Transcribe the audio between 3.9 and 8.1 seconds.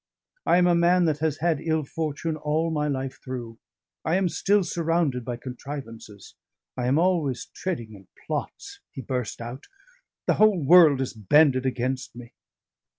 I am still surrounded by contrivances. I am always treading in